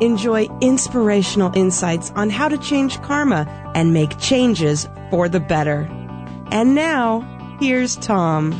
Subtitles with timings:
[0.00, 5.88] Enjoy inspirational insights on how to change karma and make changes for the better.
[6.50, 8.52] And now, here's Tom.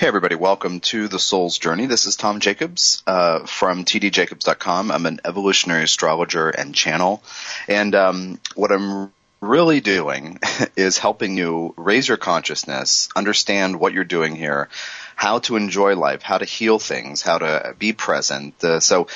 [0.00, 1.84] Hey everybody, welcome to The Soul's Journey.
[1.84, 4.90] This is Tom Jacobs uh, from tdjacobs.com.
[4.90, 7.22] I'm an evolutionary astrologer and channel.
[7.68, 10.38] And um, what I'm really doing
[10.76, 14.68] is helping you raise your consciousness, understand what you're doing here,
[15.16, 18.62] how to enjoy life, how to heal things, how to be present.
[18.62, 19.06] Uh, so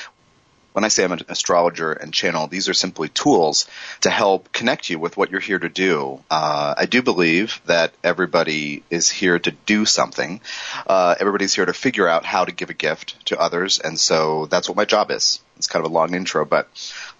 [0.73, 3.65] when I say I'm an astrologer and channel, these are simply tools
[4.01, 6.21] to help connect you with what you're here to do.
[6.29, 10.41] Uh, I do believe that everybody is here to do something.
[10.85, 14.47] Uh, everybody's here to figure out how to give a gift to others, and so
[14.47, 15.39] that's what my job is.
[15.55, 16.67] It's kind of a long intro, but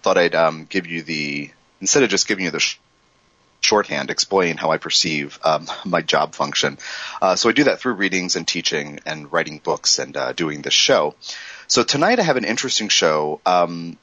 [0.02, 2.78] thought I'd um, give you the instead of just giving you the sh-
[3.66, 6.78] shorthand explain how I perceive um, my job function.
[7.20, 10.62] Uh, so I do that through readings and teaching and writing books and uh, doing
[10.62, 11.14] this show.
[11.66, 13.40] So tonight I have an interesting show.
[13.44, 13.98] Um,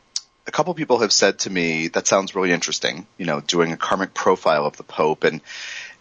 [0.46, 3.08] a couple people have said to me that sounds really interesting.
[3.18, 5.40] You know, doing a karmic profile of the Pope, and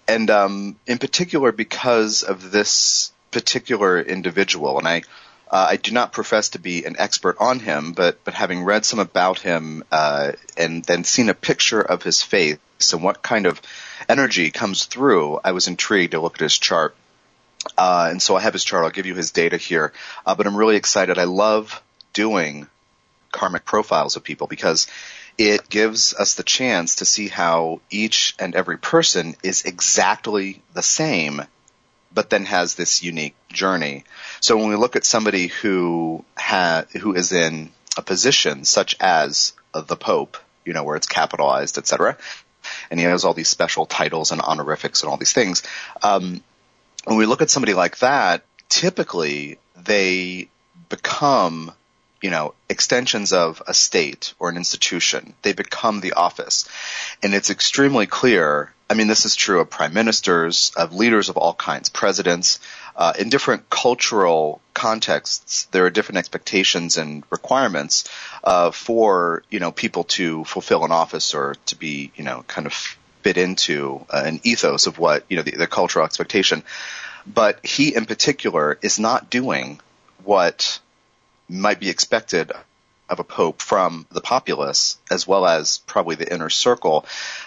[0.08, 4.78] and um, in particular because of this particular individual.
[4.78, 5.02] And I
[5.52, 8.86] uh, I do not profess to be an expert on him, but but having read
[8.86, 12.58] some about him uh, and then seen a picture of his face
[12.92, 13.60] and what kind of
[14.08, 16.96] energy comes through, I was intrigued to look at his chart.
[17.78, 18.84] Uh, and so I have his chart.
[18.84, 19.92] I'll give you his data here.
[20.26, 21.18] Uh, but I'm really excited.
[21.18, 21.80] I love
[22.12, 22.66] doing
[23.30, 24.88] karmic profiles of people because
[25.38, 30.82] it gives us the chance to see how each and every person is exactly the
[30.82, 31.42] same,
[32.14, 34.04] but then has this unique journey.
[34.40, 39.52] So when we look at somebody who ha- who is in a position such as
[39.72, 42.16] the Pope, you know, where it's capitalized, etc.,
[42.90, 45.62] and he has all these special titles and honorifics and all these things.
[46.02, 46.42] Um,
[47.04, 50.48] when we look at somebody like that, typically they
[50.88, 51.72] become,
[52.20, 55.34] you know, extensions of a state or an institution.
[55.42, 56.68] They become the office.
[57.22, 58.72] And it's extremely clear.
[58.92, 62.60] I mean, this is true of prime ministers, of leaders of all kinds, presidents.
[62.94, 68.04] Uh, in different cultural contexts, there are different expectations and requirements
[68.44, 72.66] uh, for you know people to fulfill an office or to be you know kind
[72.66, 72.74] of
[73.22, 76.62] fit into uh, an ethos of what you know the, the cultural expectation.
[77.26, 79.80] But he, in particular, is not doing
[80.22, 80.80] what
[81.48, 82.52] might be expected
[83.12, 87.06] of a pope from the populace as well as probably the inner circle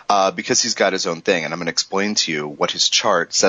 [0.09, 1.44] uh, because he's got his own thing.
[1.44, 3.44] And i'm going to explain to you what his chart says